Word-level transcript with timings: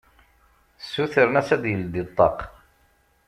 Sutren-as 0.89 1.49
ad 1.55 1.63
yeldi 1.71 2.03
ṭṭaq. 2.09 2.37